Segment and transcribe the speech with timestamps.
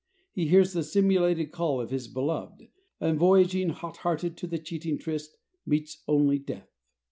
[0.31, 2.69] He hears the simulated call of his beloved,
[2.99, 6.71] and voyaging hot hearted to the cheating tryst meets only death.